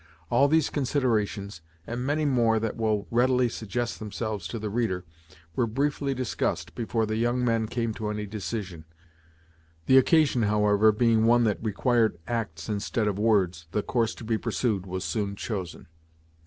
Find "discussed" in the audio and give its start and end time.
6.15-6.73